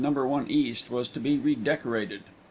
[0.03, 2.23] 1 East, was to be redecorated.